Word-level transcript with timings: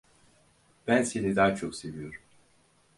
Ben 0.87 1.03
seni 1.03 1.35
daha 1.35 1.55
çok 1.55 1.75
seviyorum. 1.75 2.21